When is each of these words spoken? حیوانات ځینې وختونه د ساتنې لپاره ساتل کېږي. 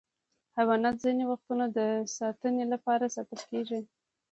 حیوانات 0.57 0.95
ځینې 1.03 1.23
وختونه 1.31 1.65
د 1.77 1.79
ساتنې 2.17 2.65
لپاره 2.73 3.13
ساتل 3.15 3.41
کېږي. 3.51 3.79